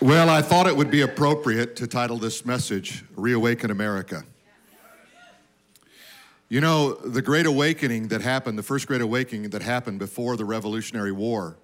[0.00, 4.22] Well, I thought it would be appropriate to title this message Reawaken America.
[6.48, 10.44] You know, the Great Awakening that happened, the first Great Awakening that happened before the
[10.44, 11.58] Revolutionary War,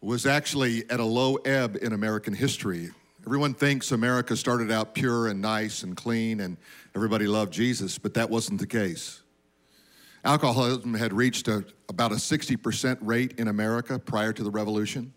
[0.00, 2.90] was actually at a low ebb in American history.
[3.24, 6.56] Everyone thinks America started out pure and nice and clean and
[6.96, 9.22] everybody loved Jesus, but that wasn't the case.
[10.24, 15.12] Alcoholism had reached a, about a 60% rate in America prior to the revolution.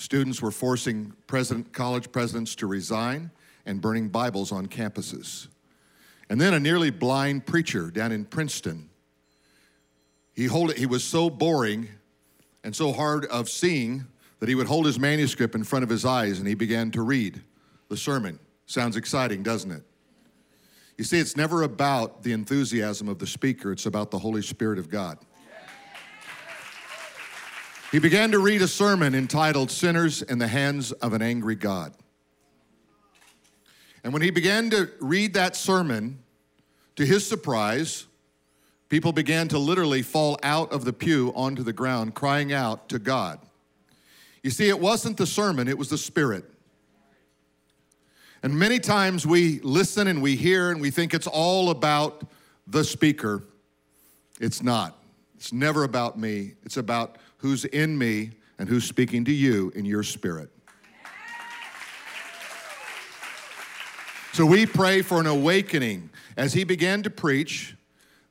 [0.00, 3.30] Students were forcing president, college presidents to resign
[3.66, 5.48] and burning Bibles on campuses.
[6.30, 8.88] And then a nearly blind preacher down in Princeton.
[10.32, 11.86] He, hold, he was so boring
[12.64, 14.06] and so hard of seeing
[14.38, 17.02] that he would hold his manuscript in front of his eyes and he began to
[17.02, 17.42] read
[17.90, 18.38] the sermon.
[18.64, 19.82] Sounds exciting, doesn't it?
[20.96, 24.78] You see, it's never about the enthusiasm of the speaker, it's about the Holy Spirit
[24.78, 25.18] of God.
[27.90, 31.92] He began to read a sermon entitled Sinners in the Hands of an Angry God.
[34.04, 36.20] And when he began to read that sermon,
[36.94, 38.06] to his surprise,
[38.90, 43.00] people began to literally fall out of the pew onto the ground, crying out to
[43.00, 43.40] God.
[44.44, 46.44] You see, it wasn't the sermon, it was the Spirit.
[48.42, 52.22] And many times we listen and we hear and we think it's all about
[52.68, 53.42] the speaker.
[54.40, 54.96] It's not.
[55.34, 59.84] It's never about me, it's about who's in me and who's speaking to you in
[59.84, 60.50] your spirit.
[64.32, 66.10] So we pray for an awakening.
[66.36, 67.76] As he began to preach,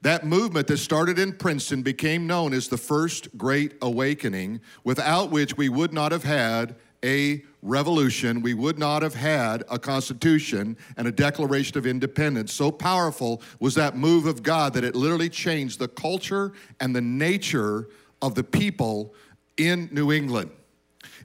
[0.01, 5.57] that movement that started in Princeton became known as the First Great Awakening, without which
[5.57, 11.07] we would not have had a revolution, we would not have had a constitution and
[11.07, 12.53] a declaration of independence.
[12.53, 17.01] So powerful was that move of God that it literally changed the culture and the
[17.01, 17.89] nature
[18.21, 19.13] of the people
[19.57, 20.51] in New England.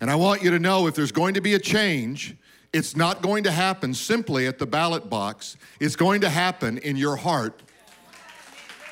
[0.01, 2.37] And I want you to know if there's going to be a change,
[2.73, 5.57] it's not going to happen simply at the ballot box.
[5.81, 7.63] It's going to happen in your heart.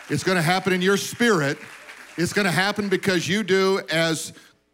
[0.08, 1.58] It's going to happen in your spirit.
[2.16, 4.32] It's going to happen because you do as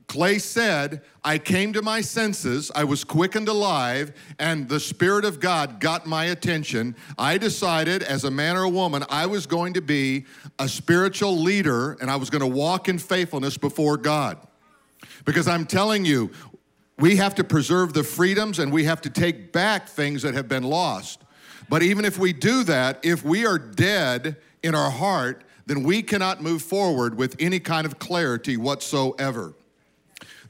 [0.09, 5.41] Clay said, I came to my senses, I was quickened alive, and the Spirit of
[5.41, 6.97] God got my attention.
[7.19, 10.25] I decided, as a man or a woman, I was going to be
[10.59, 14.39] a spiritual leader and I was going to walk in faithfulness before God.
[15.27, 16.31] Because I'm telling you,
[16.99, 20.49] we have to preserve the freedoms and we have to take back things that have
[20.49, 21.21] been lost.
[21.69, 26.03] But even if we do that, if we are dead in our heart, then we
[26.03, 29.53] cannot move forward with any kind of clarity whatsoever.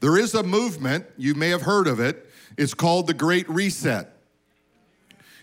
[0.00, 4.12] There is a movement, you may have heard of it, it's called the Great Reset.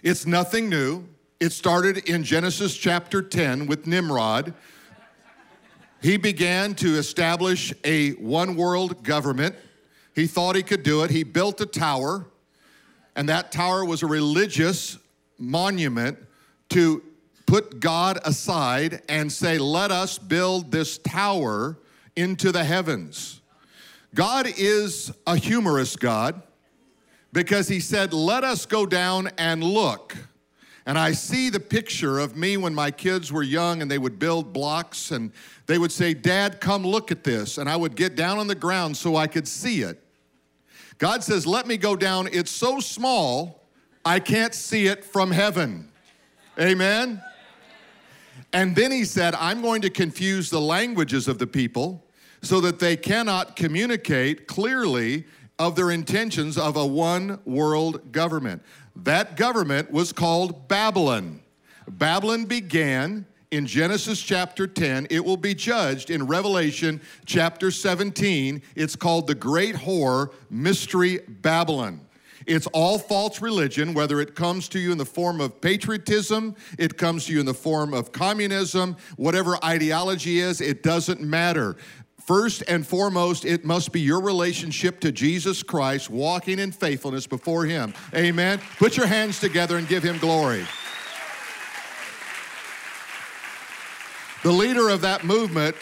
[0.01, 1.05] It's nothing new.
[1.39, 4.53] It started in Genesis chapter 10 with Nimrod.
[6.01, 9.55] He began to establish a one world government.
[10.13, 11.11] He thought he could do it.
[11.11, 12.25] He built a tower,
[13.15, 14.97] and that tower was a religious
[15.38, 16.17] monument
[16.69, 17.01] to
[17.45, 21.77] put God aside and say, Let us build this tower
[22.15, 23.41] into the heavens.
[24.15, 26.41] God is a humorous God
[27.33, 30.15] because he said, Let us go down and look.
[30.85, 34.17] And I see the picture of me when my kids were young and they would
[34.17, 35.33] build blocks and
[35.65, 37.57] they would say, Dad, come look at this.
[37.57, 40.01] And I would get down on the ground so I could see it.
[40.97, 42.29] God says, Let me go down.
[42.31, 43.67] It's so small,
[44.05, 45.91] I can't see it from heaven.
[46.57, 47.21] Amen?
[48.53, 52.04] And then he said, I'm going to confuse the languages of the people
[52.45, 55.25] so that they cannot communicate clearly
[55.57, 58.61] of their intentions of a one world government.
[58.95, 61.41] That government was called Babylon.
[61.88, 65.07] Babylon began in Genesis chapter 10.
[65.09, 68.62] It will be judged in Revelation chapter 17.
[68.75, 72.01] It's called the Great Whore Mystery Babylon.
[72.45, 76.95] It's all false religion, whether it comes to you in the form of patriotism, it
[76.97, 81.75] comes to you in the form of communism, whatever ideology is, it doesn't matter.
[82.25, 87.66] First and foremost, it must be your relationship to Jesus Christ, walking in faithfulness before
[87.66, 87.94] Him.
[88.16, 88.60] Amen.
[88.80, 90.66] Put your hands together and give Him glory.
[94.42, 95.75] The leader of that movement,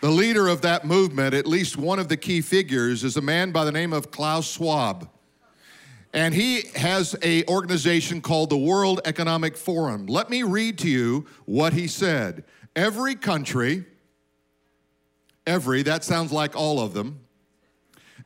[0.00, 3.50] the leader of that movement, at least one of the key figures, is a man
[3.50, 5.08] by the name of Klaus Schwab.
[6.12, 10.06] And he has a organization called the World Economic Forum.
[10.06, 12.44] Let me read to you what he said.
[12.76, 13.84] Every country,
[15.48, 17.18] every, that sounds like all of them,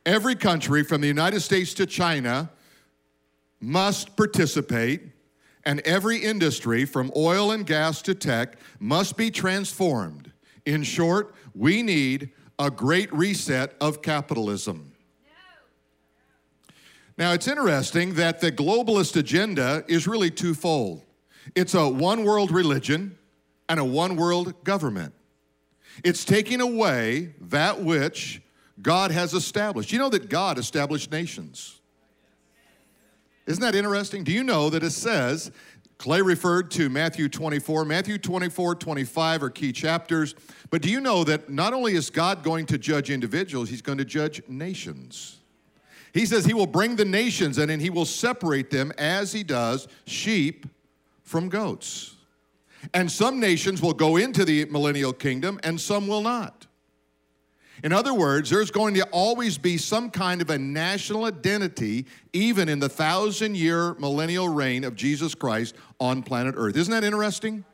[0.05, 2.51] every country from the United States to China
[3.59, 5.01] must participate,
[5.65, 10.31] and every industry from oil and gas to tech must be transformed.
[10.65, 12.29] In short, we need
[12.59, 14.91] a great reset of capitalism.
[17.17, 21.03] Now, it's interesting that the globalist agenda is really twofold
[21.55, 23.17] it's a one world religion
[23.67, 25.13] and a one world government.
[26.03, 28.41] It's taking away that which
[28.81, 29.91] God has established.
[29.91, 31.79] You know that God established nations.
[33.45, 34.23] Isn't that interesting?
[34.23, 35.51] Do you know that it says,
[35.97, 40.35] Clay referred to Matthew 24, Matthew 24, 25 are key chapters.
[40.69, 43.99] But do you know that not only is God going to judge individuals, He's going
[43.99, 45.37] to judge nations?
[46.13, 49.43] He says He will bring the nations and then He will separate them as He
[49.43, 50.65] does sheep
[51.21, 52.15] from goats.
[52.93, 56.67] And some nations will go into the millennial kingdom and some will not.
[57.83, 62.69] In other words, there's going to always be some kind of a national identity, even
[62.69, 66.77] in the thousand year millennial reign of Jesus Christ on planet Earth.
[66.77, 67.65] Isn't that interesting?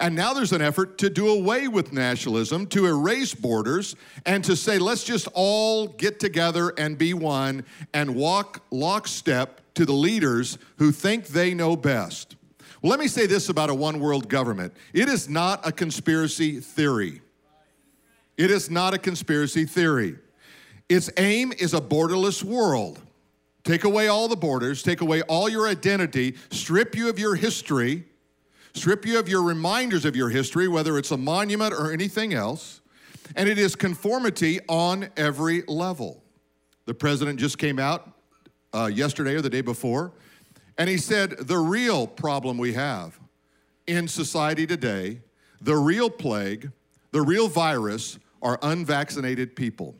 [0.00, 3.94] And now there's an effort to do away with nationalism, to erase borders,
[4.24, 7.64] and to say, let's just all get together and be one
[7.94, 12.35] and walk lockstep to the leaders who think they know best.
[12.86, 17.20] Let me say this about a one world government it is not a conspiracy theory.
[18.36, 20.16] It is not a conspiracy theory.
[20.88, 23.00] Its aim is a borderless world.
[23.64, 28.04] Take away all the borders, take away all your identity, strip you of your history,
[28.72, 32.82] strip you of your reminders of your history, whether it's a monument or anything else,
[33.34, 36.22] and it is conformity on every level.
[36.84, 38.12] The president just came out
[38.72, 40.12] uh, yesterday or the day before,
[40.78, 43.18] and he said the real problem we have
[43.86, 45.20] in society today,
[45.60, 46.70] the real plague,
[47.12, 49.94] the real virus are unvaccinated people.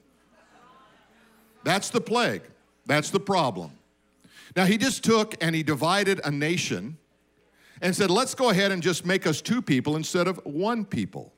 [1.65, 2.43] That's the plague.
[2.85, 3.73] That's the problem.
[4.55, 6.97] Now, he just took and he divided a nation
[7.83, 11.33] and said, let's go ahead and just make us two people instead of one people.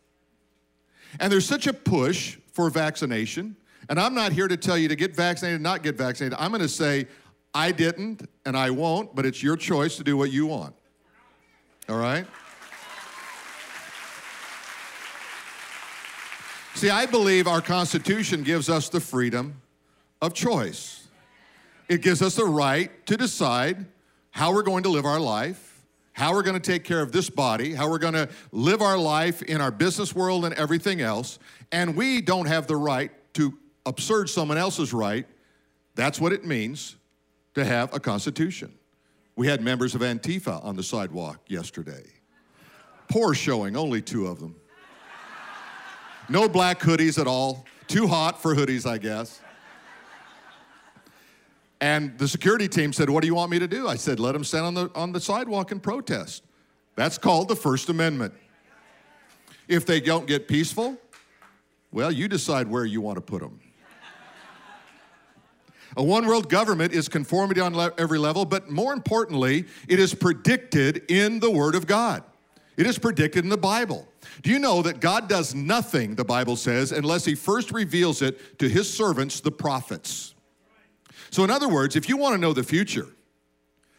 [1.19, 3.57] And there's such a push for vaccination.
[3.89, 6.39] And I'm not here to tell you to get vaccinated, not get vaccinated.
[6.39, 7.07] I'm going to say,
[7.59, 10.77] I didn't and I won't, but it's your choice to do what you want.
[11.89, 12.25] All right?
[16.77, 19.61] See, I believe our Constitution gives us the freedom
[20.23, 21.09] of choice.
[21.89, 23.87] It gives us the right to decide
[24.31, 27.29] how we're going to live our life, how we're going to take care of this
[27.29, 31.41] body, how we're going to live our life in our business world and everything else.
[31.73, 35.27] And we don't have the right to absurd someone else's right.
[35.97, 36.95] That's what it means
[37.59, 38.73] to have a Constitution.
[39.37, 42.05] We had members of Antifa on the sidewalk yesterday.
[43.09, 44.57] Poor showing, only two of them.
[46.29, 47.65] No black hoodies at all.
[47.87, 49.41] Too hot for hoodies, I guess.
[51.81, 53.89] And the security team said, What do you want me to do?
[53.89, 56.45] I said, Let them stand on the, on the sidewalk and protest.
[56.97, 58.35] That's called the First Amendment.
[59.69, 60.99] If they don't get peaceful,
[61.93, 63.61] well, you decide where you want to put them.
[65.99, 70.15] A one world government is conformity on le- every level, but more importantly, it is
[70.15, 72.23] predicted in the Word of God.
[72.77, 74.07] It is predicted in the Bible.
[74.43, 78.61] Do you know that God does nothing, the Bible says, unless He first reveals it
[78.61, 80.37] to His servants, the prophets?
[81.31, 83.09] So, in other words, if you want to know the future,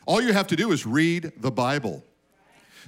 [0.05, 2.05] all you have to do is read the Bible.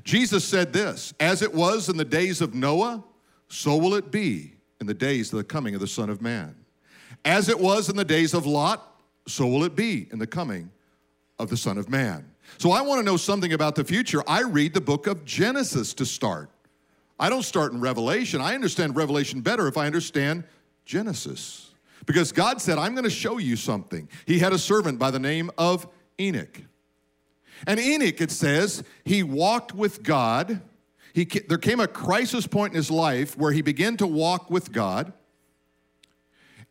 [0.05, 3.03] Jesus said this As it was in the days of Noah,
[3.49, 6.55] so will it be in the days of the coming of the Son of Man.
[7.25, 8.90] As it was in the days of Lot,
[9.27, 10.71] so will it be in the coming
[11.41, 12.25] of the Son of Man.
[12.57, 14.23] So I want to know something about the future.
[14.27, 16.49] I read the book of Genesis to start.
[17.19, 18.41] I don't start in Revelation.
[18.41, 20.43] I understand Revelation better if I understand
[20.85, 21.71] Genesis.
[22.05, 24.09] Because God said, I'm going to show you something.
[24.25, 25.87] He had a servant by the name of
[26.19, 26.61] Enoch.
[27.67, 30.61] And Enoch, it says, he walked with God.
[31.13, 34.71] He, there came a crisis point in his life where he began to walk with
[34.71, 35.13] God.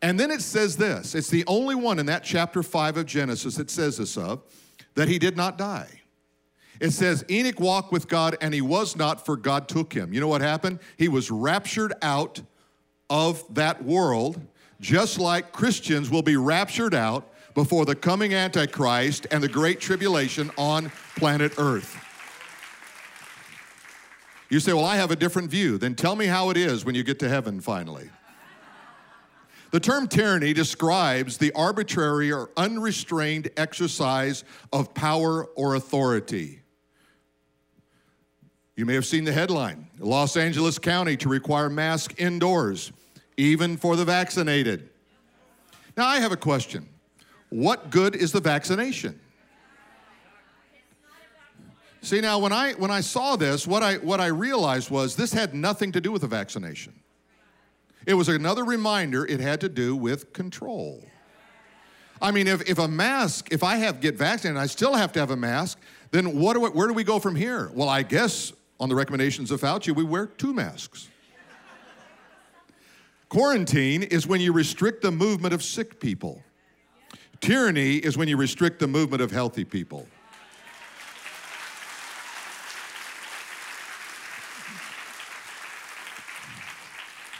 [0.02, 3.56] And then it says this it's the only one in that chapter 5 of Genesis
[3.56, 4.42] that says this of,
[4.94, 5.88] that he did not die.
[6.80, 10.14] It says, Enoch walked with God and he was not, for God took him.
[10.14, 10.78] You know what happened?
[10.96, 12.40] He was raptured out
[13.10, 14.40] of that world,
[14.80, 20.50] just like Christians will be raptured out before the coming Antichrist and the Great Tribulation
[20.56, 22.02] on planet Earth.
[24.48, 25.76] You say, Well, I have a different view.
[25.76, 28.10] Then tell me how it is when you get to heaven finally.
[29.70, 36.60] The term tyranny describes the arbitrary or unrestrained exercise of power or authority.
[38.74, 42.92] You may have seen the headline Los Angeles County to require masks indoors,
[43.36, 44.88] even for the vaccinated.
[45.96, 46.88] Now, I have a question
[47.50, 49.20] What good is the vaccination?
[52.02, 55.32] See, now, when I, when I saw this, what I, what I realized was this
[55.32, 56.94] had nothing to do with the vaccination.
[58.06, 61.04] It was another reminder it had to do with control.
[62.22, 65.12] I mean, if, if a mask, if I have get vaccinated and I still have
[65.12, 65.78] to have a mask,
[66.10, 67.70] then what do we, where do we go from here?
[67.72, 71.08] Well, I guess on the recommendations of Fauci, we wear two masks.
[73.28, 76.42] Quarantine is when you restrict the movement of sick people.
[77.40, 80.06] Tyranny is when you restrict the movement of healthy people.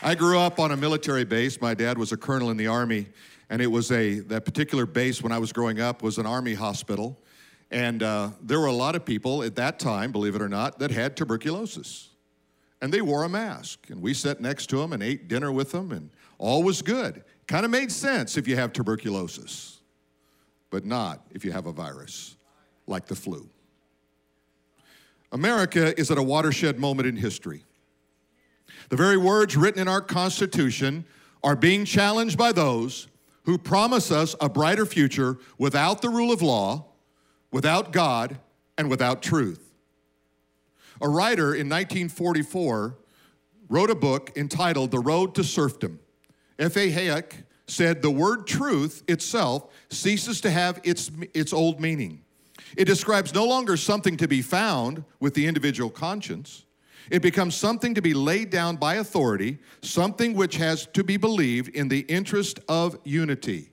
[0.03, 1.61] I grew up on a military base.
[1.61, 3.07] My dad was a colonel in the army,
[3.51, 6.55] and it was a that particular base when I was growing up was an army
[6.55, 7.19] hospital,
[7.71, 10.79] and uh, there were a lot of people at that time, believe it or not,
[10.79, 12.09] that had tuberculosis,
[12.81, 15.71] and they wore a mask, and we sat next to them and ate dinner with
[15.71, 17.23] them, and all was good.
[17.47, 19.81] Kind of made sense if you have tuberculosis,
[20.71, 22.37] but not if you have a virus
[22.87, 23.51] like the flu.
[25.31, 27.65] America is at a watershed moment in history.
[28.89, 31.05] The very words written in our Constitution
[31.43, 33.09] are being challenged by those
[33.45, 36.87] who promise us a brighter future without the rule of law,
[37.51, 38.39] without God,
[38.77, 39.73] and without truth.
[41.01, 42.99] A writer in 1944
[43.69, 46.01] wrote a book entitled The Road to Serfdom.
[46.59, 46.93] F.A.
[46.93, 52.23] Hayek said the word truth itself ceases to have its, its old meaning.
[52.77, 56.65] It describes no longer something to be found with the individual conscience
[57.11, 61.69] it becomes something to be laid down by authority, something which has to be believed
[61.75, 63.71] in the interest of unity.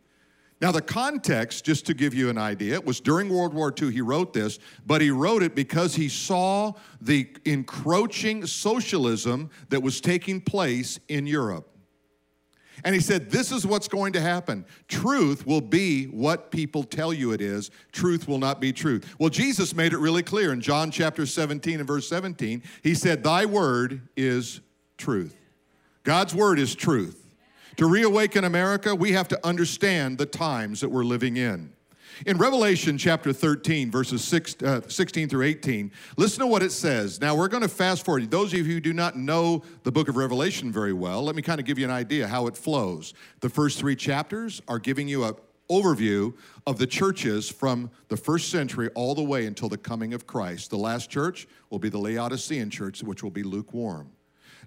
[0.59, 4.01] Now, the context, just to give you an idea, was during World War II he
[4.01, 4.57] wrote this,
[4.87, 11.27] but he wrote it because he saw the encroaching socialism that was taking place in
[11.27, 11.76] Europe.
[12.83, 14.65] And he said, This is what's going to happen.
[14.87, 17.71] Truth will be what people tell you it is.
[17.91, 19.15] Truth will not be truth.
[19.19, 22.61] Well, Jesus made it really clear in John chapter 17 and verse 17.
[22.83, 24.61] He said, Thy word is
[24.97, 25.35] truth.
[26.03, 27.23] God's word is truth.
[27.77, 31.73] To reawaken America, we have to understand the times that we're living in.
[32.25, 37.21] In Revelation chapter 13, verses six, uh, 16 through 18, listen to what it says.
[37.21, 38.31] Now, we're going to fast forward.
[38.31, 41.43] Those of you who do not know the book of Revelation very well, let me
[41.43, 43.13] kind of give you an idea how it flows.
[43.41, 45.35] The first three chapters are giving you an
[45.69, 46.33] overview
[46.65, 50.71] of the churches from the first century all the way until the coming of Christ.
[50.71, 54.11] The last church will be the Laodicean church, which will be lukewarm.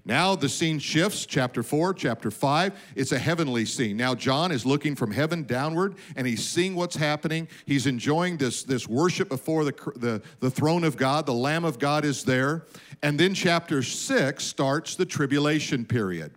[0.04, 2.92] Now the scene shifts, chapter 4, chapter 5.
[2.96, 3.96] It's a heavenly scene.
[3.96, 7.48] Now John is looking from heaven downward and he's seeing what's happening.
[7.66, 11.26] He's enjoying this, this worship before the, the, the throne of God.
[11.26, 12.66] The Lamb of God is there.
[13.02, 16.32] And then chapter 6 starts the tribulation period.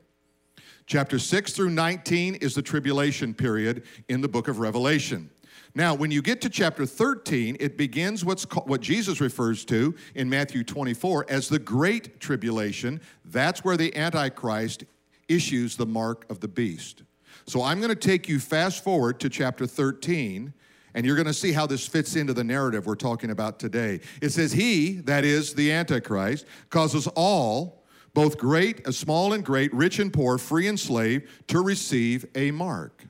[0.86, 5.30] Chapter 6 through 19 is the tribulation period in the book of Revelation.
[5.76, 9.96] Now, when you get to chapter 13, it begins what's called, what Jesus refers to
[10.14, 13.02] in Matthew 24 as the Great Tribulation.
[13.26, 14.84] That's where the Antichrist
[15.28, 17.02] issues the mark of the beast.
[17.48, 20.54] So I'm going to take you fast forward to chapter 13,
[20.94, 24.00] and you're going to see how this fits into the narrative we're talking about today.
[24.22, 29.98] It says, He, that is the Antichrist, causes all, both great, small and great, rich
[29.98, 33.06] and poor, free and slave, to receive a mark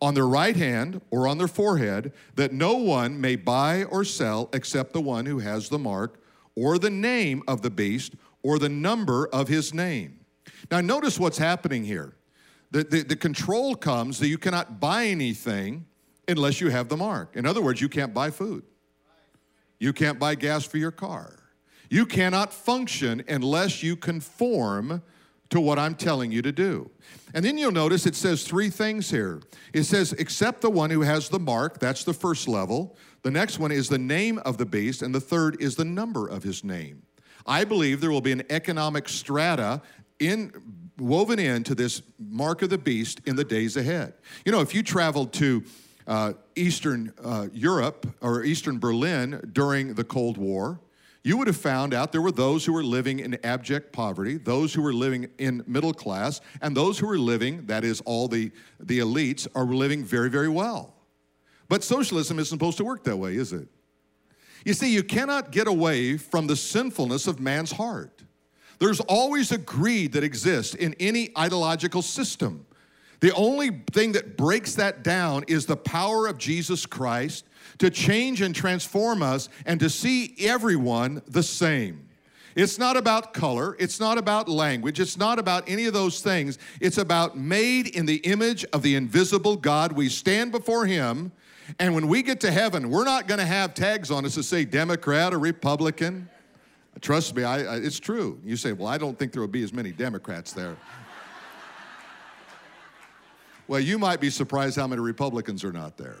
[0.00, 4.48] on their right hand or on their forehead, that no one may buy or sell
[4.52, 6.20] except the one who has the mark
[6.54, 10.20] or the name of the beast or the number of his name.
[10.70, 12.14] Now, notice what's happening here.
[12.70, 15.86] The, the, the, control comes that you cannot buy anything
[16.26, 17.36] unless you have the mark.
[17.36, 18.64] In other words, you can't buy food,
[19.78, 21.38] you can't buy gas for your car.
[21.90, 25.02] You cannot function unless you conform
[25.50, 26.90] to what I'm telling you to do.
[27.34, 29.42] And then you'll notice it says three things here.
[29.72, 32.96] It says, except the one who has the mark, that's the first level.
[33.22, 36.28] The next one is the name of the beast, and the third is the number
[36.28, 37.02] of his name.
[37.46, 39.82] I believe there will be an economic strata
[40.18, 40.52] in
[40.98, 44.14] woven into this mark of the beast in the days ahead.
[44.44, 45.64] You know, if you traveled to
[46.06, 50.80] uh, Eastern uh, Europe or Eastern Berlin during the Cold War,
[51.24, 54.74] you would have found out there were those who were living in abject poverty, those
[54.74, 58.52] who were living in middle class, and those who were living, that is, all the,
[58.78, 60.94] the elites, are living very, very well.
[61.68, 63.68] But socialism isn't supposed to work that way, is it?
[64.66, 68.22] You see, you cannot get away from the sinfulness of man's heart.
[68.78, 72.66] There's always a greed that exists in any ideological system.
[73.20, 77.46] The only thing that breaks that down is the power of Jesus Christ
[77.78, 82.08] to change and transform us and to see everyone the same.
[82.54, 83.76] It's not about color.
[83.78, 85.00] It's not about language.
[85.00, 86.58] It's not about any of those things.
[86.80, 89.92] It's about made in the image of the invisible God.
[89.92, 91.32] We stand before Him,
[91.78, 94.44] and when we get to heaven, we're not going to have tags on us that
[94.44, 96.28] say Democrat or Republican.
[97.00, 98.38] Trust me, I, I, it's true.
[98.44, 100.76] You say, well, I don't think there will be as many Democrats there.
[103.66, 106.18] Well, you might be surprised how many Republicans are not there.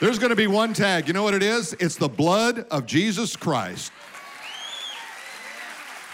[0.00, 1.06] There's going to be one tag.
[1.06, 1.72] You know what it is?
[1.74, 3.92] It's the blood of Jesus Christ.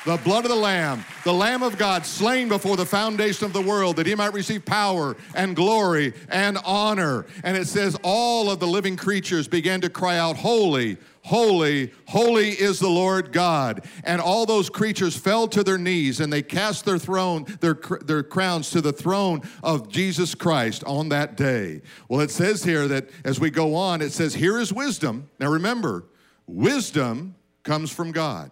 [0.06, 3.60] The blood of the Lamb, the Lamb of God, slain before the foundation of the
[3.60, 7.26] world, that he might receive power and glory and honor.
[7.44, 12.48] And it says, all of the living creatures began to cry out, Holy, Holy, holy
[12.48, 13.84] is the Lord God.
[14.04, 18.22] And all those creatures fell to their knees and they cast their throne, their, their
[18.22, 21.82] crowns to the throne of Jesus Christ on that day.
[22.08, 25.28] Well, it says here that as we go on, it says, Here is wisdom.
[25.38, 26.06] Now remember,
[26.46, 28.50] wisdom comes from God.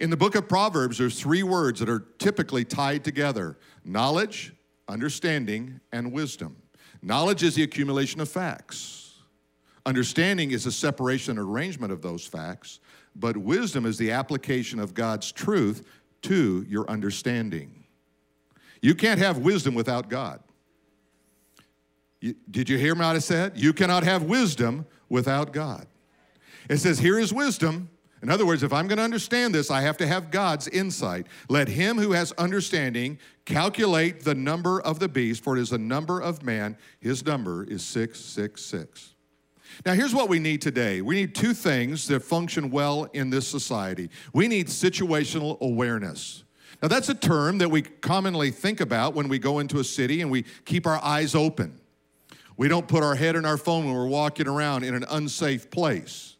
[0.00, 4.52] In the book of Proverbs, there's three words that are typically tied together knowledge,
[4.88, 6.56] understanding, and wisdom.
[7.02, 9.20] Knowledge is the accumulation of facts.
[9.86, 12.80] Understanding is the separation and arrangement of those facts,
[13.14, 15.86] but wisdom is the application of God's truth
[16.22, 17.84] to your understanding.
[18.80, 20.40] You can't have wisdom without God.
[22.20, 23.52] You, did you hear what I said?
[23.54, 25.86] You cannot have wisdom without God.
[26.70, 27.90] It says, Here is wisdom.
[28.24, 31.26] In other words, if I'm going to understand this, I have to have God's insight.
[31.50, 35.76] Let him who has understanding calculate the number of the beast, for it is the
[35.76, 36.78] number of man.
[37.00, 39.12] His number is 666.
[39.84, 43.46] Now, here's what we need today we need two things that function well in this
[43.46, 44.08] society.
[44.32, 46.44] We need situational awareness.
[46.80, 50.22] Now, that's a term that we commonly think about when we go into a city
[50.22, 51.78] and we keep our eyes open.
[52.56, 55.70] We don't put our head in our phone when we're walking around in an unsafe
[55.70, 56.33] place.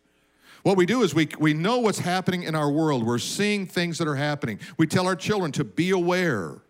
[0.64, 3.04] What we do is we, we know what's happening in our world.
[3.06, 4.58] We're seeing things that are happening.
[4.78, 6.62] We tell our children to be aware.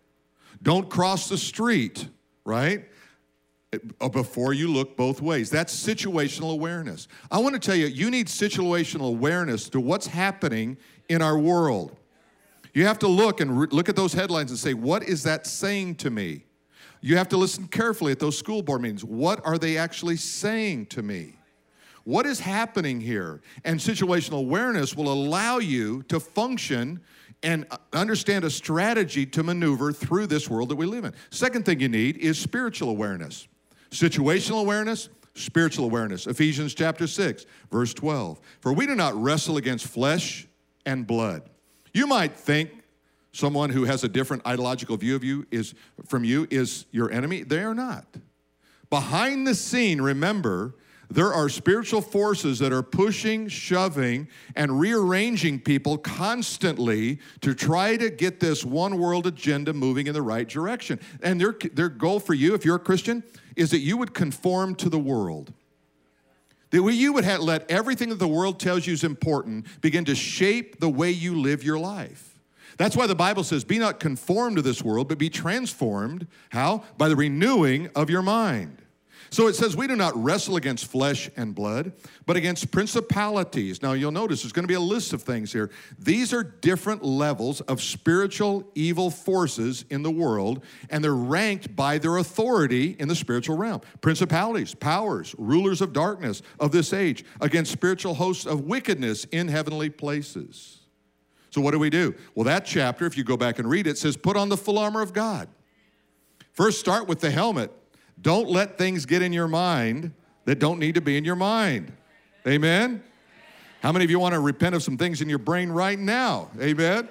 [0.63, 2.09] Don't cross the street,
[2.45, 2.87] right?
[4.01, 5.49] Uh, before you look both ways.
[5.49, 7.07] That's situational awareness.
[7.31, 10.77] I want to tell you, you need situational awareness to what's happening
[11.09, 11.97] in our world.
[12.73, 15.47] You have to look and re- look at those headlines and say, what is that
[15.47, 16.45] saying to me?
[17.01, 19.04] You have to listen carefully at those school board meetings.
[19.04, 21.37] What are they actually saying to me?
[22.04, 23.40] What is happening here?
[23.64, 27.00] And situational awareness will allow you to function
[27.43, 31.14] and understand a strategy to maneuver through this world that we live in.
[31.30, 33.49] Second thing you need is spiritual awareness.
[33.90, 36.26] Situational awareness, spiritual awareness.
[36.26, 38.40] Ephesians chapter 6, verse 12.
[38.60, 40.47] For we do not wrestle against flesh
[40.86, 41.49] and blood.
[41.93, 42.71] You might think
[43.32, 45.75] someone who has a different ideological view of you is
[46.06, 47.43] from you is your enemy.
[47.43, 48.06] They are not.
[48.90, 50.75] Behind the scene, remember,
[51.15, 58.11] there are spiritual forces that are pushing, shoving, and rearranging people constantly to try to
[58.11, 60.99] get this one world agenda moving in the right direction.
[61.23, 63.23] And their, their goal for you, if you're a Christian,
[63.55, 65.53] is that you would conform to the world.
[66.71, 70.17] That you would have, let everything that the world tells you is important begin to
[70.17, 72.41] shape the way you live your life.
[72.77, 76.27] That's why the Bible says, Be not conformed to this world, but be transformed.
[76.49, 76.83] How?
[76.99, 78.83] By the renewing of your mind.
[79.30, 81.93] So it says, We do not wrestle against flesh and blood,
[82.26, 83.82] but against principalities.
[83.82, 85.71] Now you'll notice there's going to be a list of things here.
[85.99, 91.99] These are different levels of spiritual evil forces in the world, and they're ranked by
[91.99, 93.80] their authority in the spiritual realm.
[94.00, 99.91] Principalities, powers, rulers of darkness of this age, against spiritual hosts of wickedness in heavenly
[99.91, 100.80] places.
[101.50, 102.15] So what do we do?
[102.34, 104.78] Well, that chapter, if you go back and read it, says, Put on the full
[104.78, 105.49] armor of God.
[106.52, 107.71] First, start with the helmet
[108.21, 110.13] don't let things get in your mind
[110.45, 111.93] that don't need to be in your mind.
[112.47, 113.03] Amen?
[113.83, 116.50] How many of you want to repent of some things in your brain right now?
[116.61, 117.09] Amen?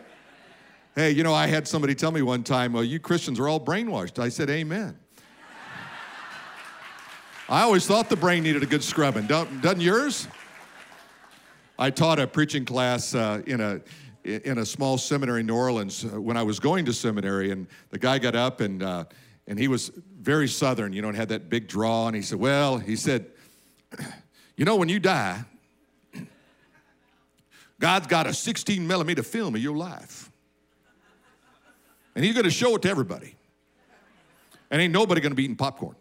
[0.95, 3.59] Hey, you know, I had somebody tell me one time, well, you Christians are all
[3.59, 4.19] brainwashed.
[4.19, 4.97] I said, Amen.
[7.49, 9.27] I always thought the brain needed a good scrubbing.
[9.27, 10.27] Don't, doesn't yours?
[11.77, 13.81] I taught a preaching class uh, in a
[14.23, 17.67] in a small seminary in New Orleans uh, when I was going to seminary, and
[17.89, 19.05] the guy got up and uh,
[19.47, 22.07] and he was very southern, you know, and had that big draw.
[22.07, 23.27] And he said, Well, he said,
[24.55, 25.43] You know, when you die,
[27.79, 30.31] God's got a 16 millimeter film of your life.
[32.15, 33.35] And he's going to show it to everybody.
[34.69, 35.95] And ain't nobody going to be eating popcorn.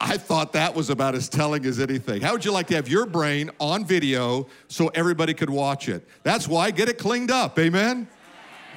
[0.00, 2.20] I thought that was about as telling as anything.
[2.20, 6.06] How would you like to have your brain on video so everybody could watch it?
[6.22, 7.58] That's why get it cleaned up.
[7.58, 8.06] Amen?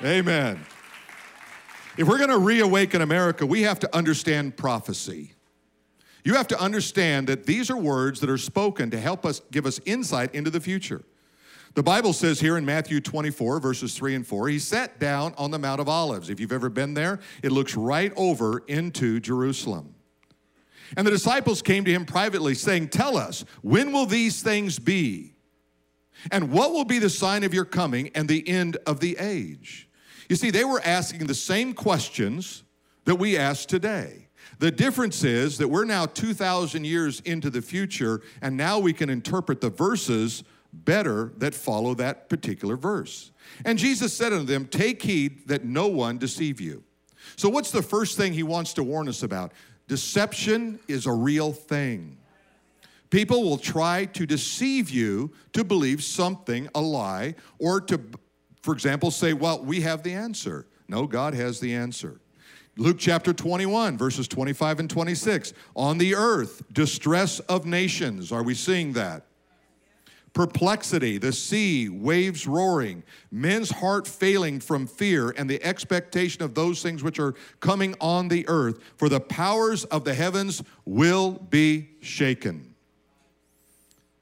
[0.04, 0.66] Amen.
[2.00, 5.34] If we're going to reawaken America, we have to understand prophecy.
[6.24, 9.66] You have to understand that these are words that are spoken to help us give
[9.66, 11.04] us insight into the future.
[11.74, 15.52] The Bible says here in Matthew 24, verses 3 and 4, he sat down on
[15.52, 16.30] the Mount of Olives.
[16.30, 19.94] If you've ever been there, it looks right over into Jerusalem.
[20.96, 25.34] And the disciples came to him privately, saying, Tell us, when will these things be?
[26.32, 29.89] And what will be the sign of your coming and the end of the age?
[30.30, 32.64] You see, they were asking the same questions
[33.06, 34.28] that we ask today.
[34.60, 39.10] The difference is that we're now 2,000 years into the future, and now we can
[39.10, 43.32] interpret the verses better that follow that particular verse.
[43.66, 46.84] And Jesus said unto them, Take heed that no one deceive you.
[47.36, 49.54] So, what's the first thing he wants to warn us about?
[49.88, 52.18] Deception is a real thing.
[53.10, 58.00] People will try to deceive you to believe something, a lie, or to,
[58.62, 60.66] for example, say, Well, we have the answer.
[60.88, 62.20] No, God has the answer.
[62.78, 65.54] Luke chapter 21, verses 25 and 26.
[65.76, 68.32] On the earth, distress of nations.
[68.32, 69.26] Are we seeing that?
[70.34, 76.82] Perplexity, the sea, waves roaring, men's heart failing from fear and the expectation of those
[76.82, 81.90] things which are coming on the earth, for the powers of the heavens will be
[82.00, 82.69] shaken.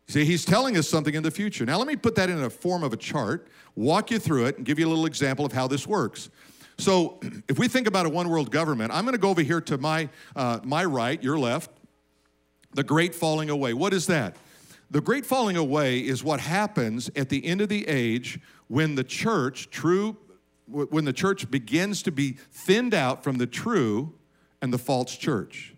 [0.07, 1.65] See, he's telling us something in the future.
[1.65, 4.57] Now, let me put that in a form of a chart, walk you through it,
[4.57, 6.29] and give you a little example of how this works.
[6.77, 9.61] So, if we think about a one world government, I'm going to go over here
[9.61, 11.71] to my, uh, my right, your left,
[12.73, 13.73] the great falling away.
[13.73, 14.37] What is that?
[14.89, 19.03] The great falling away is what happens at the end of the age when the
[19.03, 20.15] church, true,
[20.67, 24.13] when the church begins to be thinned out from the true
[24.61, 25.75] and the false church.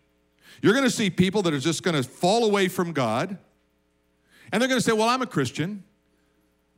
[0.62, 3.38] You're going to see people that are just going to fall away from God,
[4.52, 5.84] and they're going to say, Well, I'm a Christian,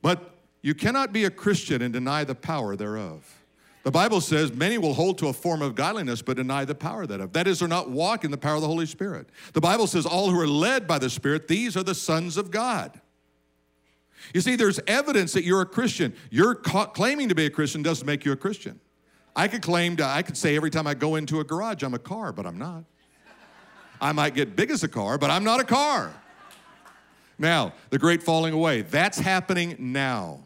[0.01, 3.41] but you cannot be a Christian and deny the power thereof.
[3.83, 7.07] The Bible says many will hold to a form of godliness but deny the power
[7.07, 7.33] thereof.
[7.33, 9.29] That is, they're not walking the power of the Holy Spirit.
[9.53, 12.51] The Bible says all who are led by the Spirit, these are the sons of
[12.51, 13.01] God.
[14.35, 16.13] You see, there's evidence that you're a Christian.
[16.29, 18.79] You're ca- claiming to be a Christian doesn't make you a Christian.
[19.35, 21.95] I could claim to, I could say every time I go into a garage, I'm
[21.95, 22.83] a car, but I'm not.
[23.99, 26.13] I might get big as a car, but I'm not a car.
[27.41, 30.41] Now, the great falling away, that's happening now.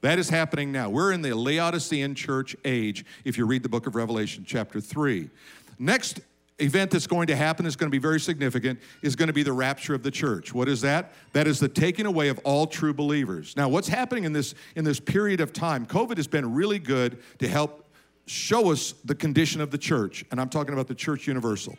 [0.00, 0.90] That is happening now.
[0.90, 5.30] We're in the Laodicean church age, if you read the book of Revelation, chapter 3.
[5.78, 6.20] Next
[6.58, 9.44] event that's going to happen is going to be very significant is going to be
[9.44, 12.66] the rapture of the church what is that that is the taking away of all
[12.66, 16.54] true believers now what's happening in this in this period of time covid has been
[16.54, 17.88] really good to help
[18.26, 21.74] show us the condition of the church and i'm talking about the church universal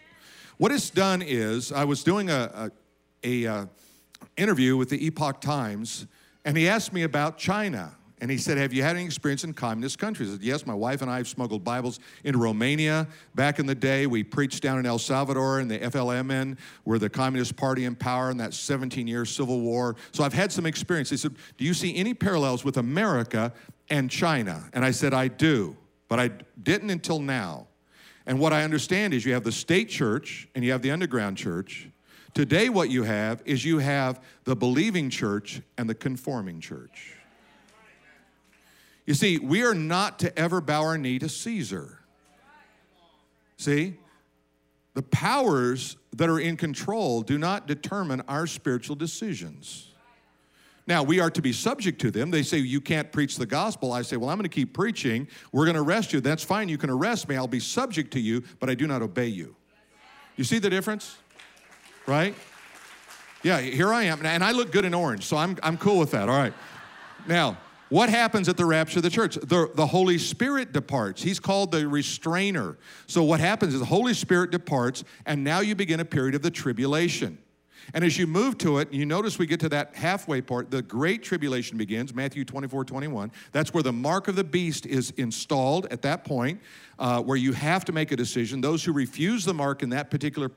[0.57, 2.71] what it's done is i was doing a,
[3.23, 3.65] a, a uh,
[4.37, 6.07] interview with the epoch times
[6.45, 9.51] and he asked me about china and he said, Have you had any experience in
[9.53, 10.29] communist countries?
[10.29, 13.05] I said, Yes, my wife and I have smuggled Bibles into Romania.
[13.35, 17.09] Back in the day, we preached down in El Salvador, and the FLMN were the
[17.09, 19.97] Communist Party in power in that 17 year civil war.
[20.13, 21.09] So I've had some experience.
[21.09, 23.51] He said, Do you see any parallels with America
[23.89, 24.69] and China?
[24.71, 25.75] And I said, I do,
[26.07, 26.29] but I
[26.61, 27.67] didn't until now.
[28.25, 31.35] And what I understand is you have the state church and you have the underground
[31.35, 31.89] church.
[32.33, 37.15] Today, what you have is you have the believing church and the conforming church.
[39.05, 41.99] You see, we are not to ever bow our knee to Caesar.
[43.57, 43.97] See?
[44.95, 49.89] The powers that are in control do not determine our spiritual decisions.
[50.85, 52.29] Now, we are to be subject to them.
[52.29, 53.93] They say, You can't preach the gospel.
[53.93, 55.27] I say, Well, I'm going to keep preaching.
[55.51, 56.19] We're going to arrest you.
[56.19, 56.67] That's fine.
[56.67, 57.35] You can arrest me.
[57.35, 59.55] I'll be subject to you, but I do not obey you.
[60.35, 61.17] You see the difference?
[62.05, 62.35] Right?
[63.43, 64.25] Yeah, here I am.
[64.25, 66.29] And I look good in orange, so I'm, I'm cool with that.
[66.29, 66.53] All right.
[67.27, 67.57] Now,
[67.89, 69.35] what happens at the rapture of the church?
[69.35, 71.21] The, the Holy Spirit departs.
[71.21, 72.77] He's called the restrainer.
[73.05, 76.41] So, what happens is the Holy Spirit departs, and now you begin a period of
[76.41, 77.37] the tribulation.
[77.93, 80.71] And as you move to it, you notice we get to that halfway part.
[80.71, 83.31] The great tribulation begins, Matthew 24, 21.
[83.51, 86.61] That's where the mark of the beast is installed at that point,
[86.97, 88.61] uh, where you have to make a decision.
[88.61, 90.49] Those who refuse the mark in that particular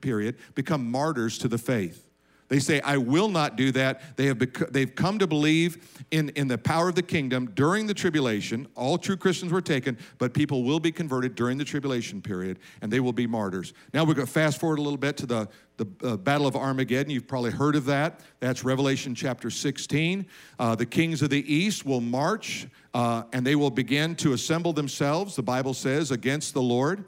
[0.00, 2.08] period become martyrs to the faith.
[2.48, 4.16] They say, I will not do that.
[4.16, 7.86] They have bec- they've come to believe in, in the power of the kingdom during
[7.86, 8.66] the tribulation.
[8.74, 12.90] All true Christians were taken, but people will be converted during the tribulation period, and
[12.90, 13.74] they will be martyrs.
[13.92, 16.56] Now we're going to fast forward a little bit to the, the uh, Battle of
[16.56, 17.10] Armageddon.
[17.10, 18.20] You've probably heard of that.
[18.40, 20.26] That's Revelation chapter 16.
[20.58, 24.72] Uh, the kings of the east will march, uh, and they will begin to assemble
[24.72, 27.04] themselves, the Bible says, against the Lord.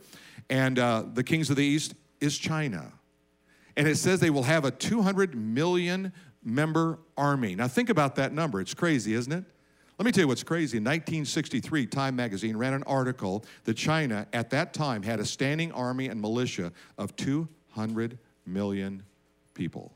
[0.50, 2.92] And uh, the kings of the east is China.
[3.76, 7.54] And it says they will have a 200 million member army.
[7.54, 8.60] Now, think about that number.
[8.60, 9.44] It's crazy, isn't it?
[9.98, 10.78] Let me tell you what's crazy.
[10.78, 15.72] In 1963, Time magazine ran an article that China at that time had a standing
[15.72, 19.02] army and militia of 200 million
[19.52, 19.92] people.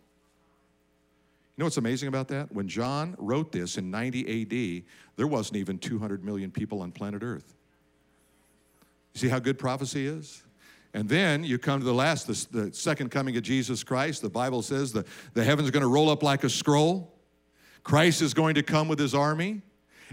[1.57, 2.53] You know what's amazing about that?
[2.53, 4.85] When John wrote this in 90 AD,
[5.17, 7.55] there wasn't even 200 million people on planet Earth.
[9.15, 10.43] You see how good prophecy is?
[10.95, 14.23] And then you come to the last, the, the second coming of Jesus Christ.
[14.23, 15.05] The Bible says the,
[15.35, 17.13] the heaven's going to roll up like a scroll.
[17.83, 19.61] Christ is going to come with his army.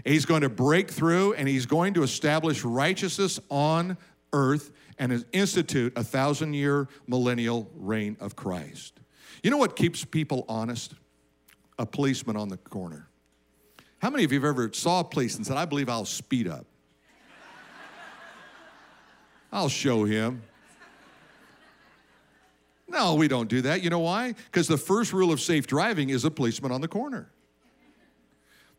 [0.04, 3.96] He's going to break through and he's going to establish righteousness on
[4.32, 8.98] earth and institute a thousand year millennial reign of Christ.
[9.44, 10.94] You know what keeps people honest?
[11.78, 13.08] A policeman on the corner.
[13.98, 16.48] How many of you have ever saw a police and said, I believe I'll speed
[16.48, 16.66] up?
[19.52, 20.42] I'll show him.
[22.92, 23.82] No, we don't do that.
[23.82, 24.34] You know why?
[24.50, 27.32] Because the first rule of safe driving is a policeman on the corner.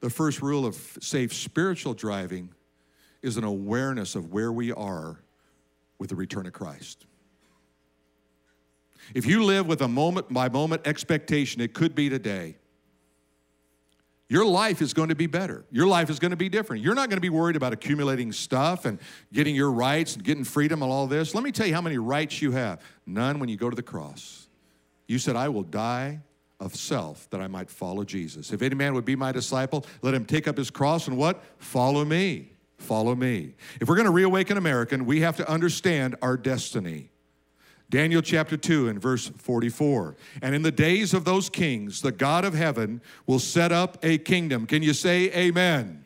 [0.02, 2.54] The first rule of safe spiritual driving
[3.23, 5.19] is an awareness of where we are
[5.97, 7.08] with the return of Christ.
[9.15, 12.58] If you live with a moment by moment expectation, it could be today.
[14.33, 15.63] Your life is going to be better.
[15.69, 16.81] Your life is going to be different.
[16.81, 18.97] You're not going to be worried about accumulating stuff and
[19.31, 21.35] getting your rights and getting freedom and all this.
[21.35, 22.81] Let me tell you how many rights you have.
[23.05, 24.47] None when you go to the cross.
[25.07, 26.21] You said, I will die
[26.59, 28.51] of self that I might follow Jesus.
[28.51, 31.43] If any man would be my disciple, let him take up his cross and what?
[31.59, 32.53] Follow me.
[32.79, 33.53] Follow me.
[33.79, 37.11] If we're going to reawaken American, we have to understand our destiny.
[37.89, 40.15] Daniel chapter 2 and verse 44.
[40.41, 44.17] And in the days of those kings, the God of heaven will set up a
[44.17, 44.65] kingdom.
[44.65, 45.35] Can you say amen?
[45.35, 46.05] amen.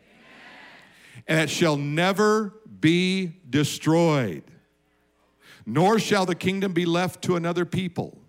[1.28, 4.44] And it shall never be destroyed,
[5.66, 8.20] nor shall the kingdom be left to another people.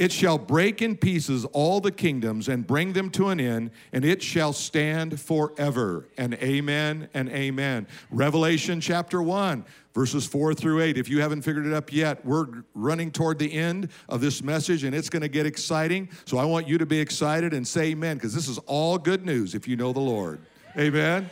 [0.00, 4.02] It shall break in pieces all the kingdoms and bring them to an end, and
[4.02, 6.08] it shall stand forever.
[6.16, 7.86] And amen and amen.
[8.10, 10.96] Revelation chapter 1, verses 4 through 8.
[10.96, 14.84] If you haven't figured it up yet, we're running toward the end of this message,
[14.84, 16.08] and it's going to get exciting.
[16.24, 19.26] So I want you to be excited and say amen, because this is all good
[19.26, 20.40] news if you know the Lord.
[20.78, 21.28] Amen.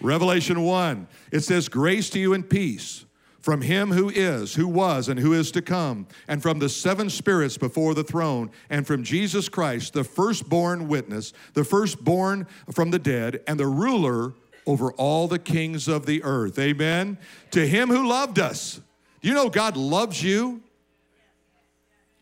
[0.00, 3.05] Revelation 1, it says, Grace to you and peace
[3.46, 7.08] from him who is, who was, and who is to come, and from the seven
[7.08, 12.98] spirits before the throne, and from Jesus Christ, the firstborn witness, the firstborn from the
[12.98, 14.34] dead, and the ruler
[14.66, 16.58] over all the kings of the earth.
[16.58, 17.18] Amen.
[17.52, 18.80] To him who loved us.
[19.22, 20.60] Do you know God loves you?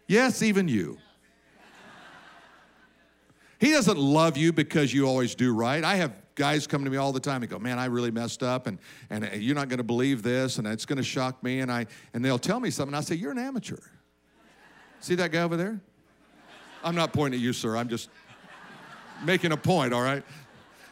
[0.06, 0.98] Yes, even you.
[3.58, 5.82] He doesn't love you because you always do right.
[5.82, 8.42] I have guys come to me all the time and go, "Man, I really messed
[8.42, 8.78] up, and
[9.10, 11.70] and uh, you're not going to believe this, and it's going to shock me." And
[11.70, 12.94] I and they'll tell me something.
[12.94, 13.80] I say, "You're an amateur."
[15.00, 15.80] See that guy over there?
[16.82, 17.76] I'm not pointing at you, sir.
[17.76, 18.08] I'm just
[19.24, 19.92] making a point.
[19.92, 20.22] All right,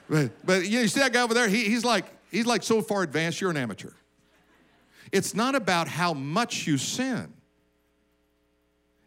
[0.08, 1.48] but but you, know, you see that guy over there?
[1.48, 3.40] He, he's like he's like so far advanced.
[3.40, 3.92] You're an amateur.
[5.10, 7.32] It's not about how much you sin.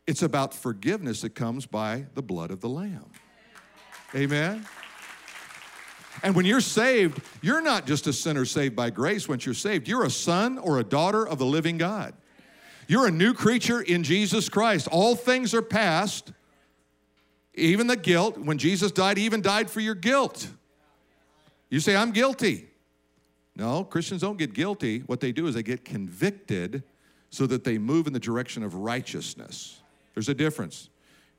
[0.06, 3.10] It's about forgiveness that comes by the blood of the Lamb.
[4.14, 4.66] Amen.
[6.24, 9.88] And when you're saved, you're not just a sinner saved by grace once you're saved.
[9.88, 12.14] You're a son or a daughter of the living God.
[12.88, 14.88] You're a new creature in Jesus Christ.
[14.92, 16.32] All things are past,
[17.54, 18.38] even the guilt.
[18.38, 20.48] When Jesus died, he even died for your guilt.
[21.70, 22.68] You say, I'm guilty.
[23.56, 25.00] No, Christians don't get guilty.
[25.00, 26.84] What they do is they get convicted
[27.30, 29.82] so that they move in the direction of righteousness.
[30.14, 30.90] There's a difference.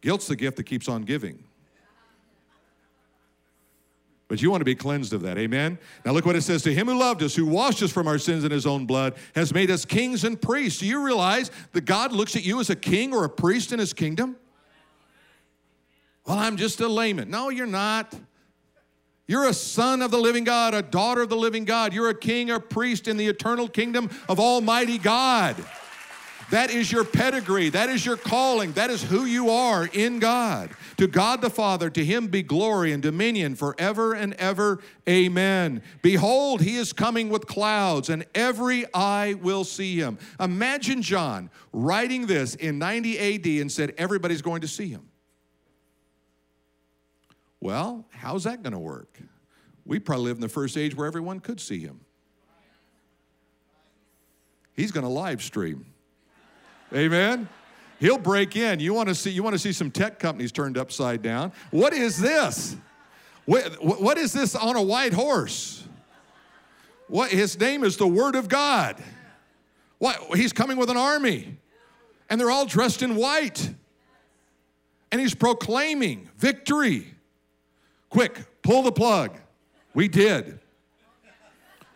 [0.00, 1.42] Guilt's the gift that keeps on giving.
[4.28, 5.38] But you want to be cleansed of that.
[5.38, 5.78] Amen.
[6.04, 8.18] Now look what it says to him who loved us, who washed us from our
[8.18, 10.80] sins in his own blood, has made us kings and priests.
[10.80, 13.78] Do you realize that God looks at you as a king or a priest in
[13.78, 14.36] his kingdom?
[16.26, 17.30] Well, I'm just a layman.
[17.30, 18.12] No, you're not.
[19.28, 21.92] You're a son of the living God, a daughter of the living God.
[21.92, 25.56] You're a king or priest in the eternal kingdom of Almighty God.
[26.50, 27.70] That is your pedigree.
[27.70, 28.72] That is your calling.
[28.72, 30.70] That is who you are in God.
[30.98, 34.80] To God the Father, to him be glory and dominion forever and ever.
[35.08, 35.82] Amen.
[36.02, 40.18] Behold, he is coming with clouds, and every eye will see him.
[40.38, 45.08] Imagine John writing this in 90 AD and said, Everybody's going to see him.
[47.60, 49.18] Well, how's that going to work?
[49.84, 52.00] We probably live in the first age where everyone could see him.
[54.74, 55.86] He's going to live stream.
[56.96, 57.48] Amen.
[58.00, 58.80] He'll break in.
[58.80, 61.52] You want to see you want to see some tech companies turned upside down.
[61.70, 62.76] What is this?
[63.44, 65.86] What, what is this on a white horse?
[67.08, 69.02] What his name is the word of God.
[69.98, 71.58] What he's coming with an army.
[72.28, 73.70] And they're all dressed in white.
[75.12, 77.14] And he's proclaiming victory.
[78.10, 79.38] Quick, pull the plug.
[79.94, 80.58] We did.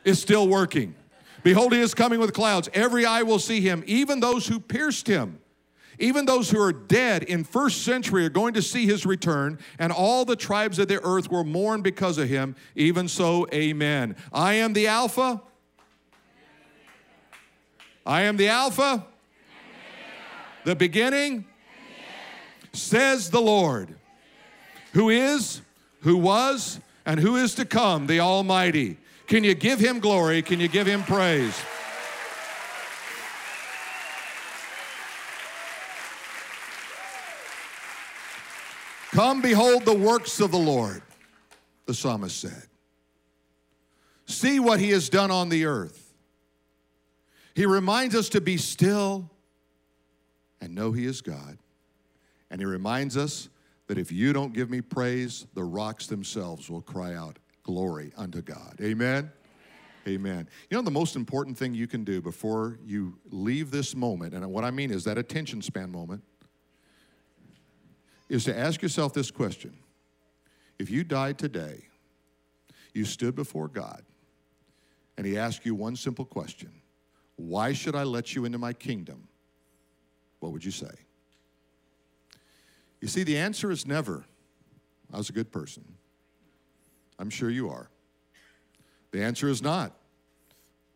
[0.04, 0.94] It's still working.
[1.42, 2.68] Behold, he is coming with clouds.
[2.74, 5.40] Every eye will see him, even those who pierced him.
[5.98, 9.92] Even those who are dead in first century are going to see his return, and
[9.92, 12.56] all the tribes of the earth will mourn because of him.
[12.74, 14.16] Even so, amen.
[14.32, 15.42] I am the Alpha.
[18.06, 19.06] I am the Alpha,
[20.64, 21.44] the beginning,
[22.72, 23.94] says the Lord,
[24.94, 25.60] who is,
[26.00, 28.96] who was and who is to come, the Almighty.
[29.30, 30.42] Can you give him glory?
[30.42, 31.56] Can you give him praise?
[39.12, 41.02] Come behold the works of the Lord,
[41.86, 42.64] the psalmist said.
[44.26, 46.12] See what he has done on the earth.
[47.54, 49.30] He reminds us to be still
[50.60, 51.56] and know he is God.
[52.50, 53.48] And he reminds us
[53.86, 58.42] that if you don't give me praise, the rocks themselves will cry out, Glory unto
[58.42, 58.76] God.
[58.80, 59.30] Amen.
[60.08, 60.48] Amen.
[60.70, 64.44] You know, the most important thing you can do before you leave this moment, and
[64.50, 66.22] what I mean is that attention span moment,
[68.28, 69.76] is to ask yourself this question
[70.78, 71.84] If you died today,
[72.94, 74.02] you stood before God,
[75.16, 76.70] and He asked you one simple question
[77.36, 79.28] Why should I let you into my kingdom?
[80.38, 80.90] What would you say?
[83.00, 84.24] You see, the answer is never,
[85.12, 85.84] I was a good person.
[87.20, 87.90] I'm sure you are.
[89.12, 89.92] The answer is not,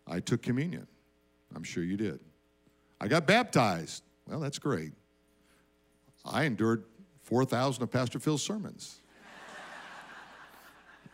[0.06, 0.86] I took communion.
[1.54, 2.18] I'm sure you did.
[3.00, 4.02] I got baptized.
[4.26, 4.92] Well, that's great.
[6.24, 6.84] I endured
[7.22, 9.00] 4,000 of Pastor Phil's sermons.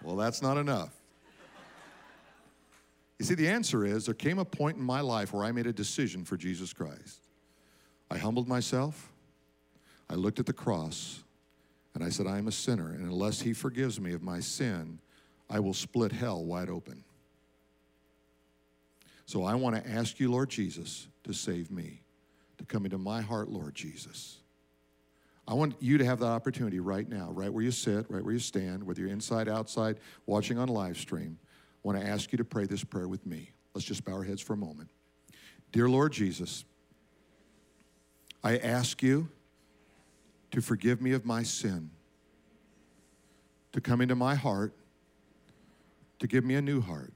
[0.02, 0.94] well, that's not enough.
[3.18, 5.66] You see, the answer is there came a point in my life where I made
[5.66, 7.26] a decision for Jesus Christ.
[8.10, 9.10] I humbled myself,
[10.08, 11.22] I looked at the cross,
[11.94, 14.98] and I said, I am a sinner, and unless He forgives me of my sin,
[15.48, 17.04] I will split hell wide open.
[19.26, 22.02] So I want to ask you, Lord Jesus, to save me,
[22.58, 24.38] to come into my heart, Lord Jesus.
[25.46, 28.32] I want you to have that opportunity right now, right where you sit, right where
[28.32, 31.38] you stand, whether you're inside, outside, watching on live stream.
[31.42, 33.50] I want to ask you to pray this prayer with me.
[33.74, 34.88] Let's just bow our heads for a moment.
[35.72, 36.64] Dear Lord Jesus,
[38.44, 39.28] I ask you
[40.50, 41.90] to forgive me of my sin,
[43.72, 44.72] to come into my heart,
[46.18, 47.12] to give me a new heart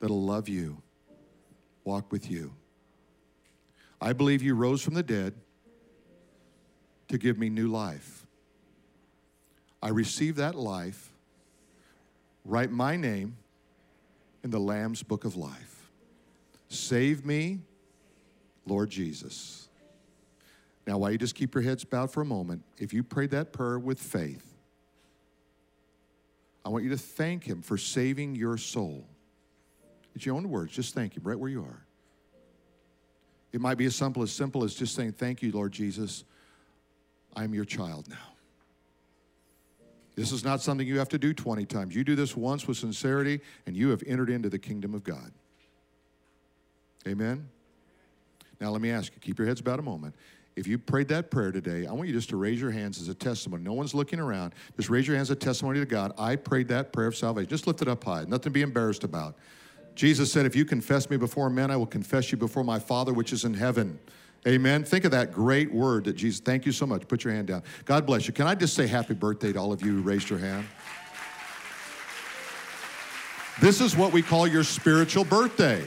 [0.00, 0.82] that'll love you,
[1.84, 2.52] walk with you.
[4.00, 5.34] I believe you rose from the dead
[7.08, 8.26] to give me new life.
[9.82, 11.12] I receive that life,
[12.44, 13.36] write my name
[14.42, 15.90] in the Lamb's book of life.
[16.68, 17.60] Save me,
[18.66, 19.68] Lord Jesus.
[20.86, 23.52] Now, while you just keep your heads bowed for a moment, if you prayed that
[23.52, 24.54] prayer with faith,
[26.64, 29.06] I want you to thank Him for saving your soul.
[30.14, 30.72] It's your own words.
[30.72, 31.86] Just thank Him right where you are.
[33.52, 36.24] It might be as simple as simple as just saying, Thank you, Lord Jesus.
[37.34, 38.16] I'm your child now.
[40.14, 41.94] This is not something you have to do 20 times.
[41.94, 45.32] You do this once with sincerity, and you have entered into the kingdom of God.
[47.06, 47.48] Amen?
[48.60, 50.14] Now, let me ask you keep your heads bowed a moment.
[50.54, 53.08] If you prayed that prayer today, I want you just to raise your hands as
[53.08, 53.62] a testimony.
[53.62, 54.54] No one's looking around.
[54.76, 56.12] Just raise your hands as a testimony to God.
[56.18, 57.48] I prayed that prayer of salvation.
[57.48, 58.24] Just lift it up high.
[58.24, 59.36] Nothing to be embarrassed about.
[59.94, 63.12] Jesus said, If you confess me before men, I will confess you before my Father
[63.12, 63.98] which is in heaven.
[64.46, 64.84] Amen.
[64.84, 67.06] Think of that great word that Jesus, thank you so much.
[67.06, 67.62] Put your hand down.
[67.84, 68.32] God bless you.
[68.32, 70.66] Can I just say happy birthday to all of you who raised your hand?
[73.60, 75.86] This is what we call your spiritual birthday.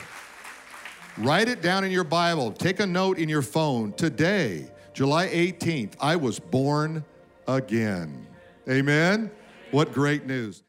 [1.17, 2.51] Write it down in your Bible.
[2.51, 3.93] Take a note in your phone.
[3.93, 7.05] Today, July 18th, I was born
[7.47, 8.27] again.
[8.69, 9.31] Amen.
[9.71, 10.61] What great news.